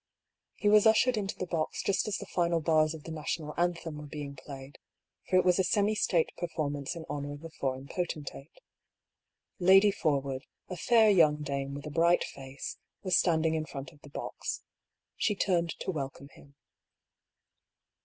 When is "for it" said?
5.29-5.45